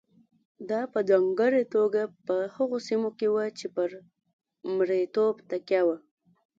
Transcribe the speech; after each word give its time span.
دا 0.69 0.81
په 0.93 0.99
ځانګړې 1.09 1.63
توګه 1.75 2.01
په 2.25 2.35
هغو 2.55 2.77
سیمو 2.87 3.09
کې 3.17 3.27
وه 3.33 3.45
چې 3.59 3.67
پر 3.75 3.89
مریتوب 4.75 5.35
تکیه 5.49 5.81
وه. 5.87 5.97